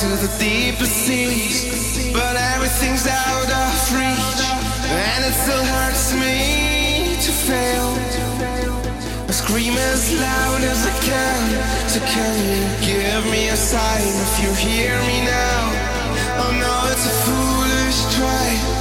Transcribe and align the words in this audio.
to 0.00 0.06
the 0.16 0.32
deepest 0.38 0.96
seas 1.04 2.10
but 2.10 2.34
everything's 2.54 3.06
out 3.06 3.50
of 3.52 3.92
reach 3.92 4.40
and 4.88 5.24
it 5.28 5.34
still 5.34 5.64
hurts 5.76 6.14
me 6.14 7.16
to 7.20 7.30
fail 7.30 7.90
I 9.28 9.32
scream 9.32 9.74
as 9.74 10.10
loud 10.18 10.62
as 10.62 10.86
I 10.86 10.94
can. 11.06 11.40
So 11.86 12.00
can 12.00 12.34
you 12.50 12.66
give 12.82 13.30
me 13.30 13.46
a 13.46 13.54
sign 13.54 14.10
if 14.26 14.42
you 14.42 14.50
hear 14.58 14.90
me 15.06 15.22
now? 15.22 15.60
Oh 16.42 16.50
no, 16.64 16.74
it's 16.90 17.06
a 17.06 17.14
foolish 17.22 18.00
try, 18.16 18.79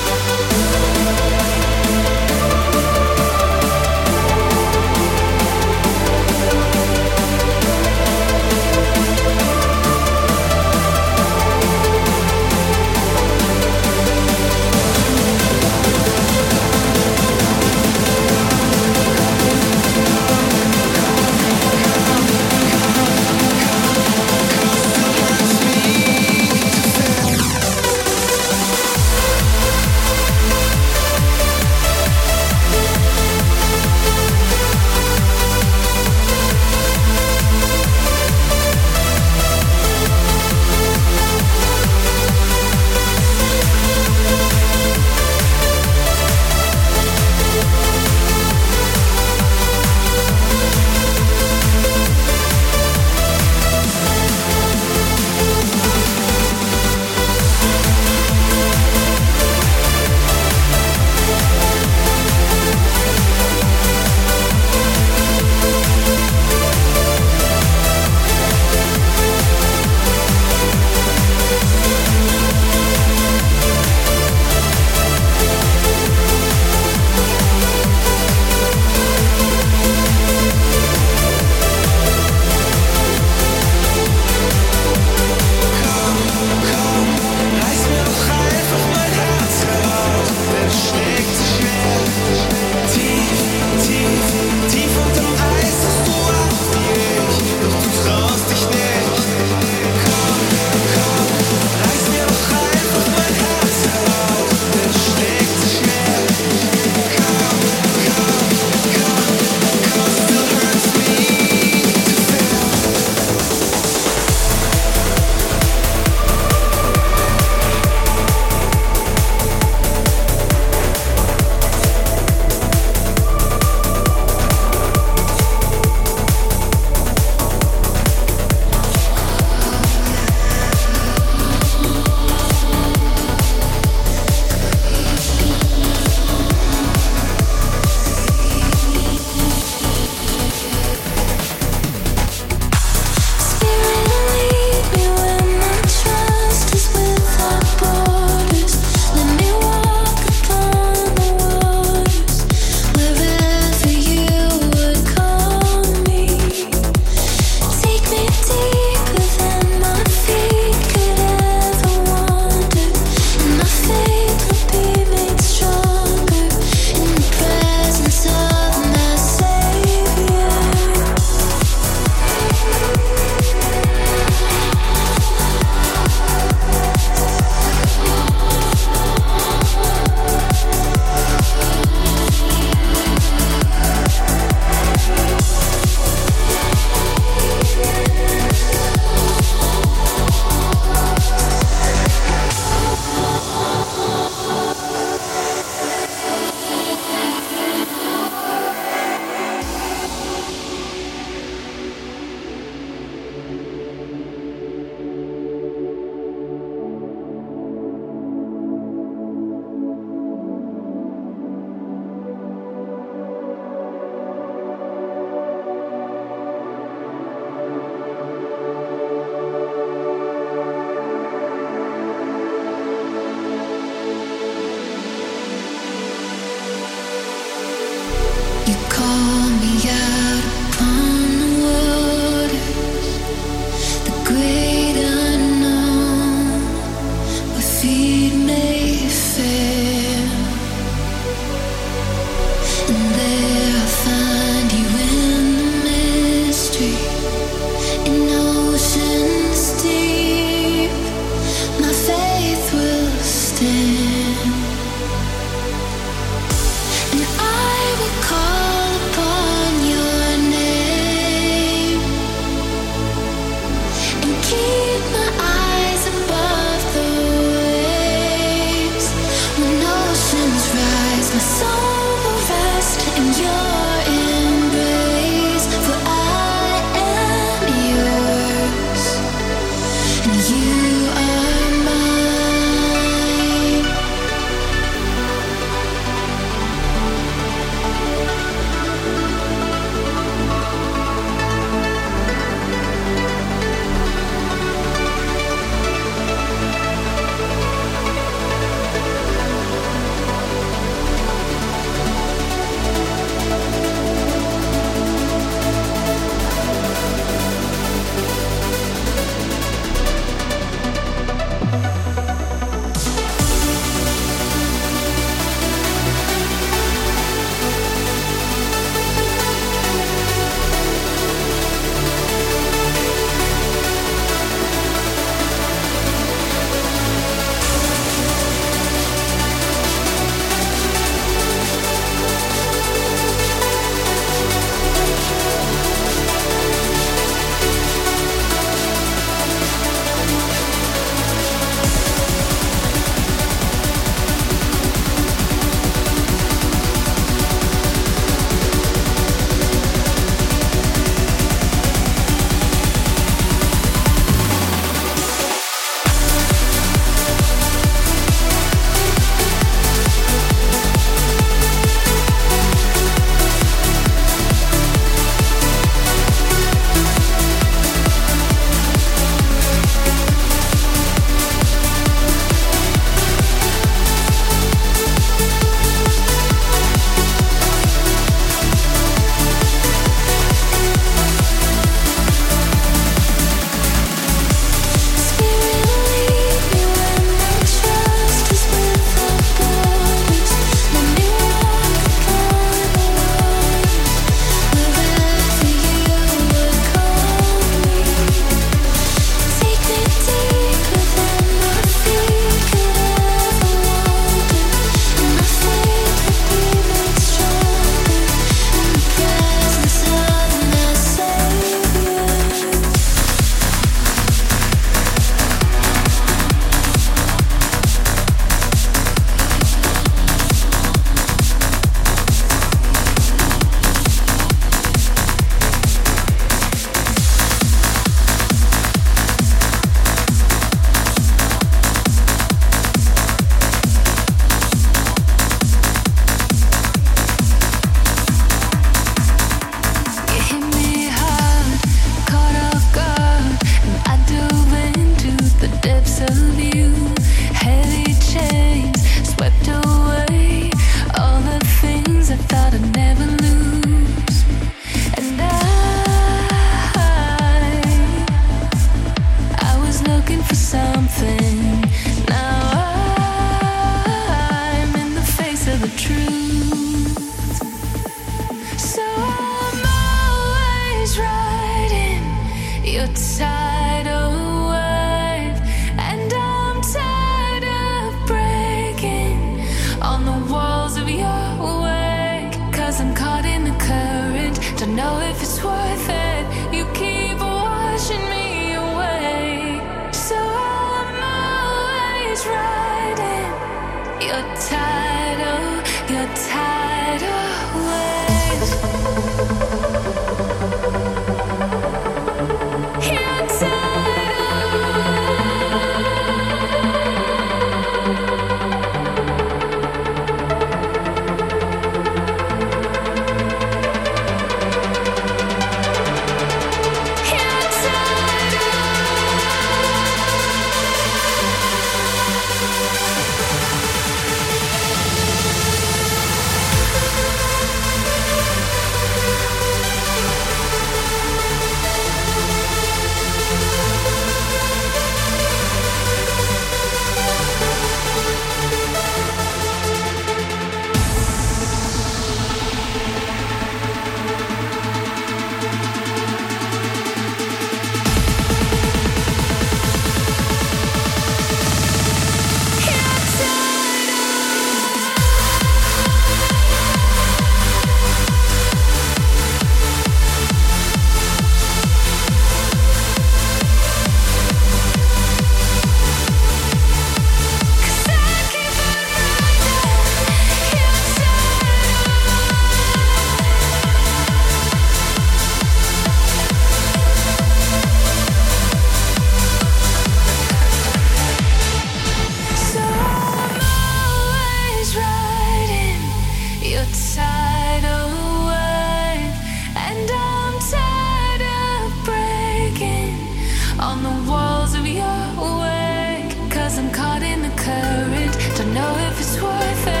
current. 597.63 598.33
Don't 598.57 598.73
know 598.73 598.95
if 599.07 599.19
it's 599.19 599.41
worth 599.41 599.87
it. 599.87 600.00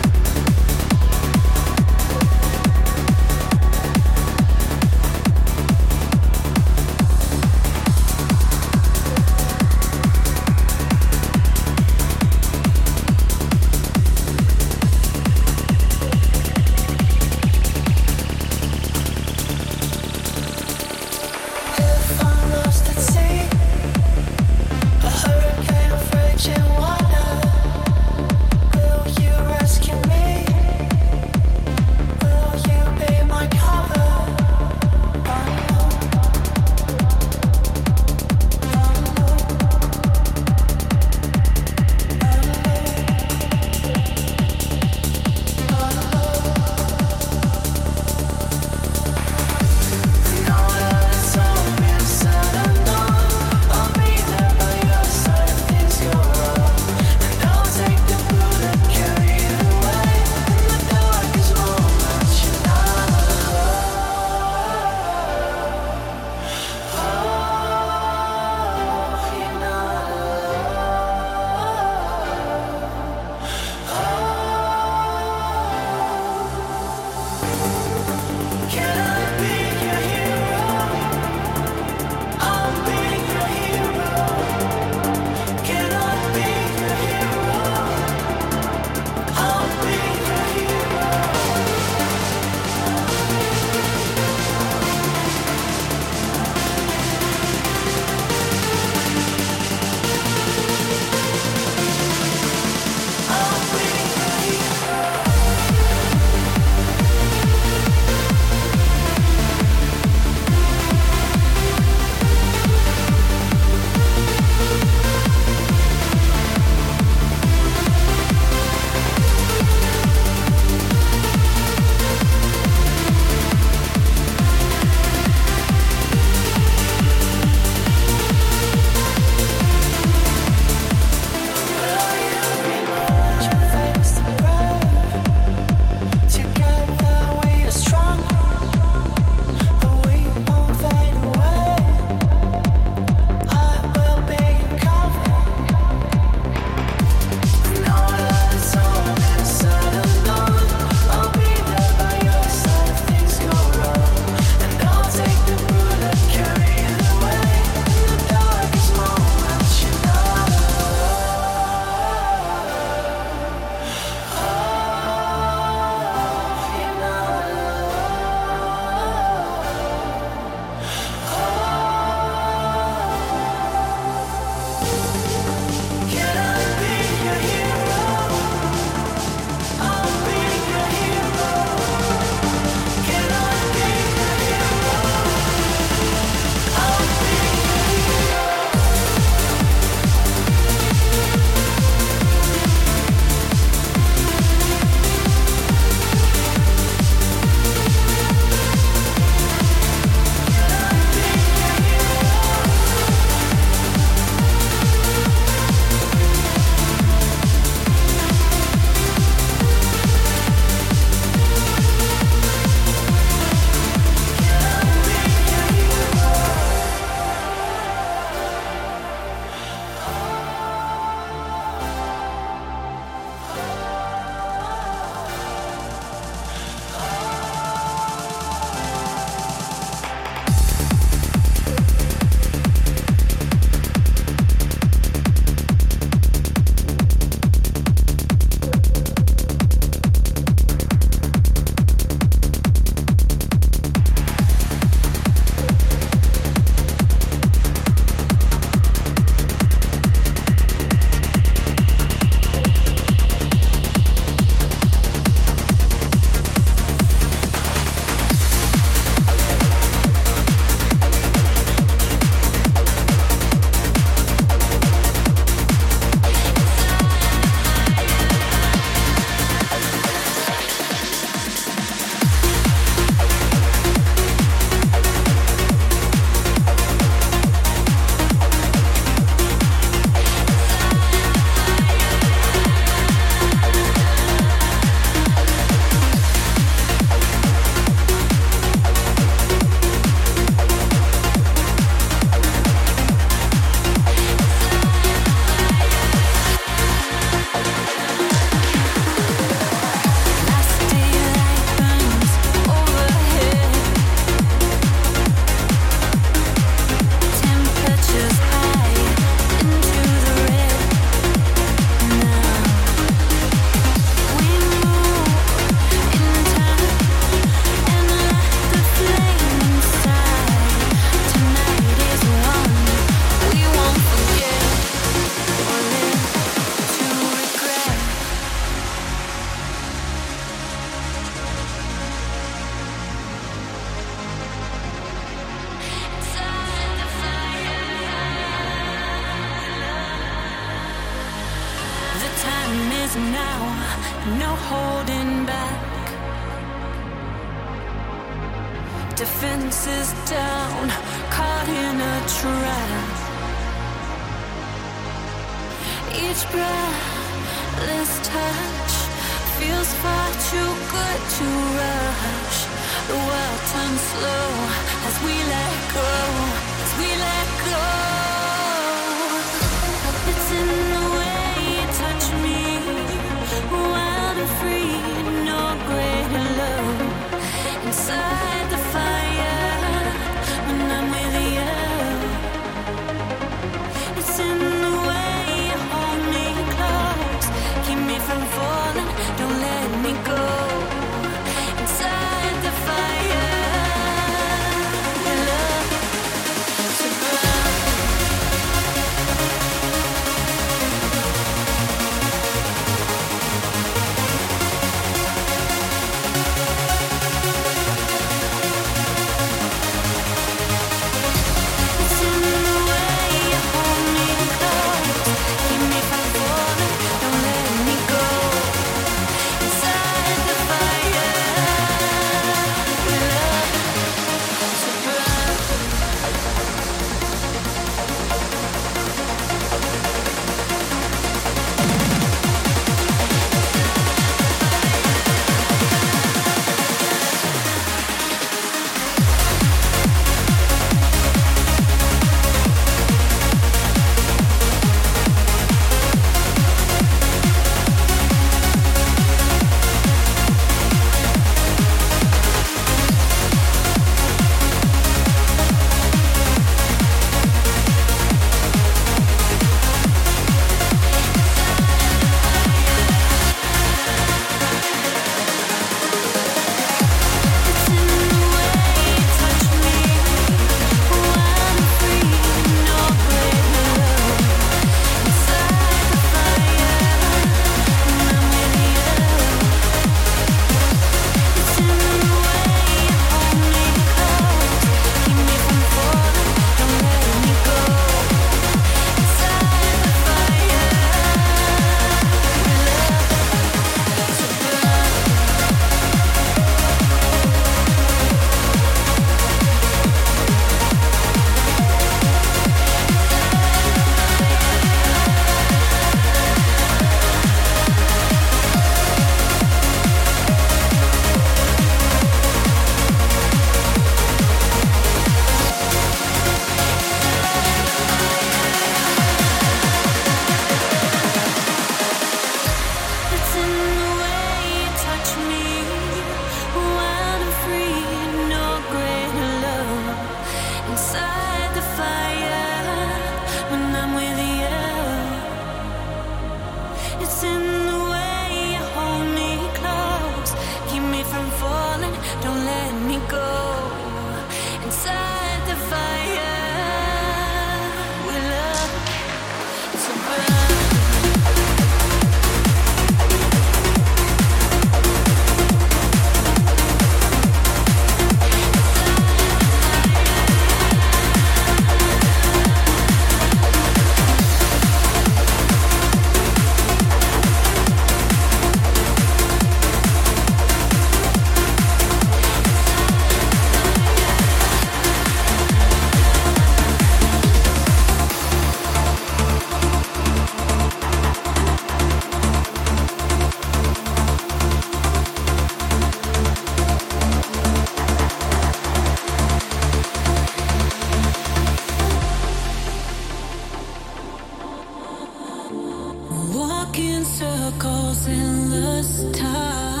Walk 596.91 596.99
in 596.99 597.23
circles 597.23 598.27
endless 598.27 599.23
time 599.31 600.00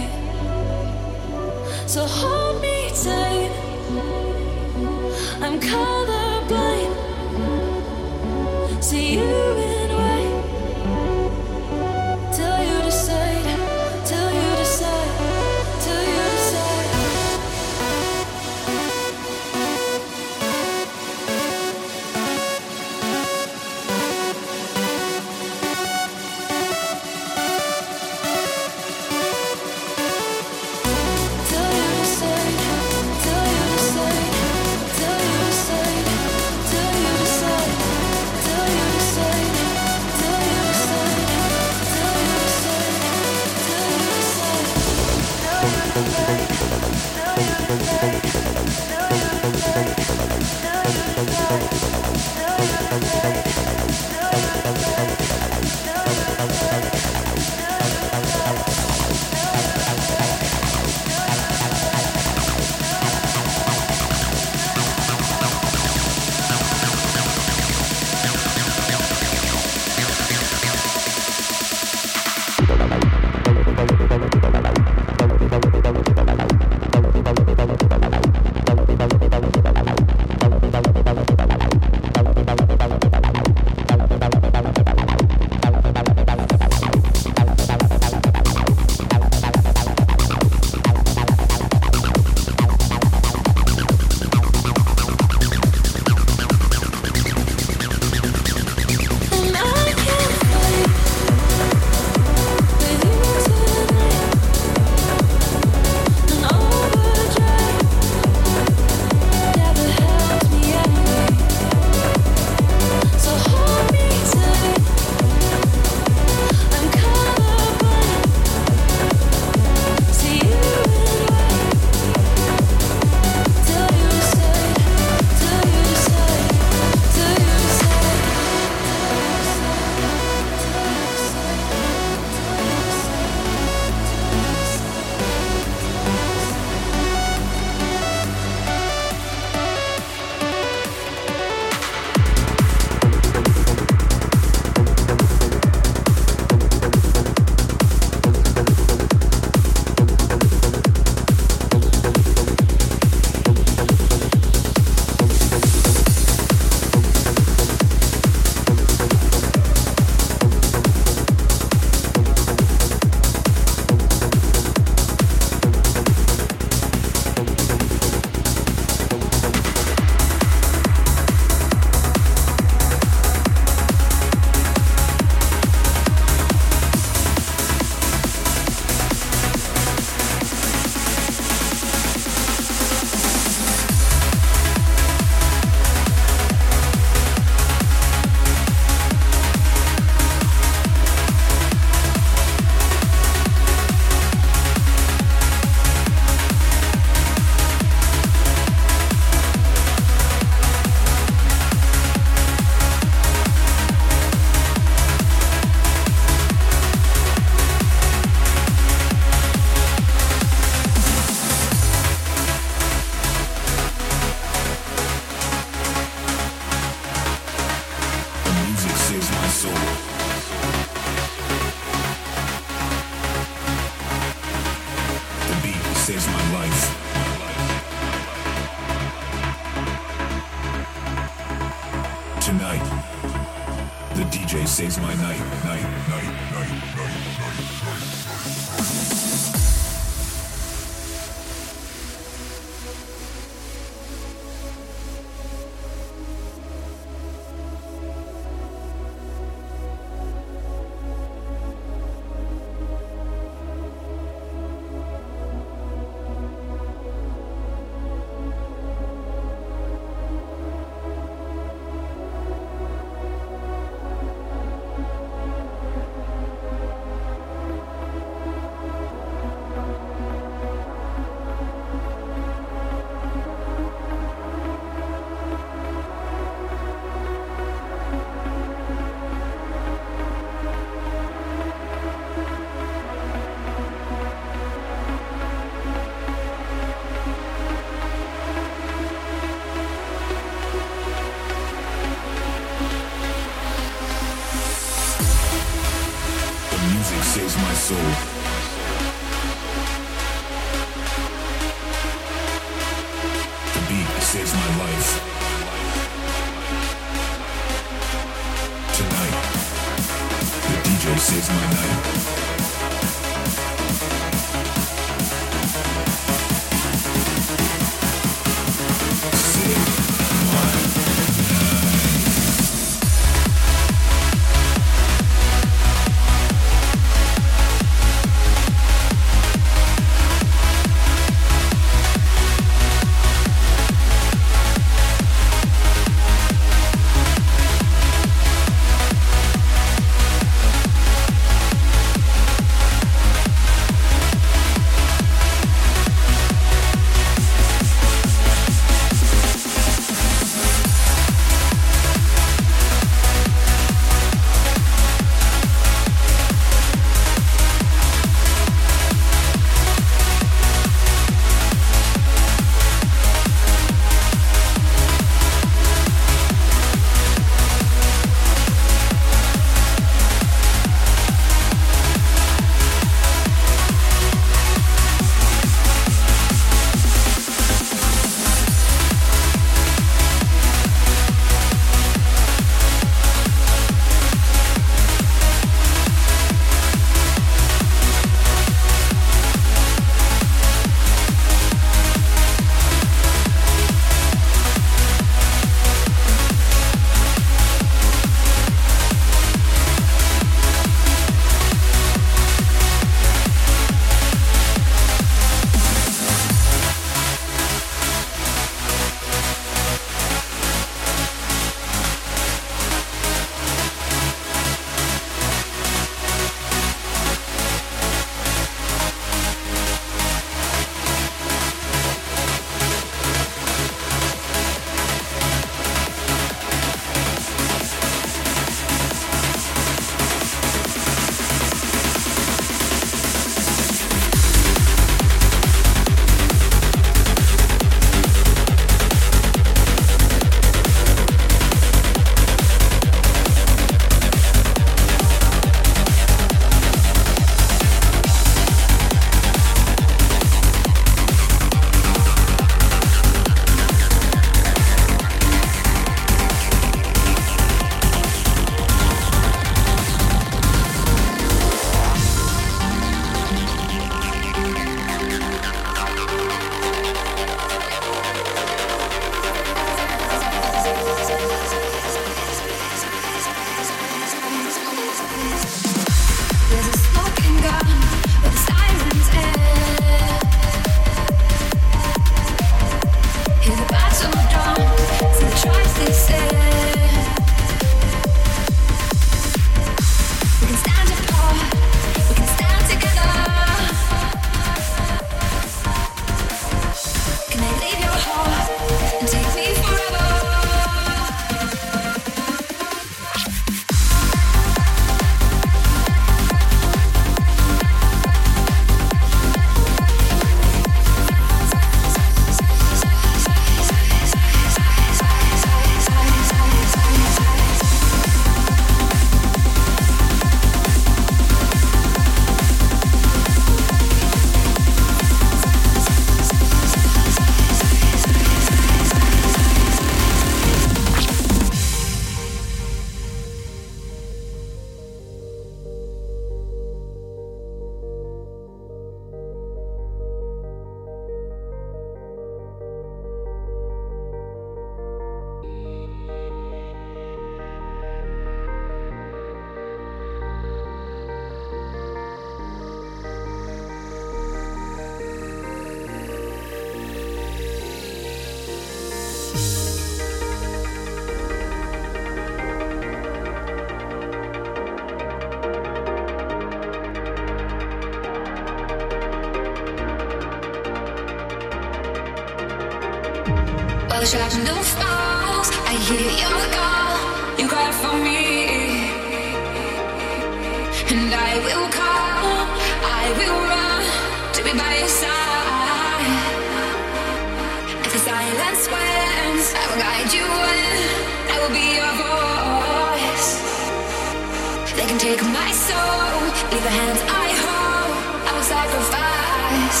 will 598.56 598.62
sacrifice. 598.62 600.00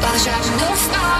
While 0.00 0.12
the 0.12 0.18
falls, 0.18 0.88
I 0.94 1.15